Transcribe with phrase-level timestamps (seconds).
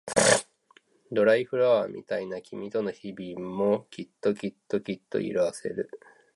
[1.11, 5.91] ドライフラワーみたい君との日々もきっときっときっと色あせる